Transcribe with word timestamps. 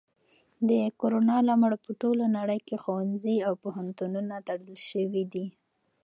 د 0.69 0.71
کرونا 0.99 1.37
له 1.45 1.51
امله 1.57 1.77
په 1.85 1.91
ټوله 2.01 2.25
نړۍ 2.37 2.59
کې 2.67 2.75
ښوونځي 2.83 3.37
او 3.47 3.53
پوهنتونونه 3.63 4.35
تړل 4.47 4.75
شوي 4.89 5.23
دي. 5.33 5.45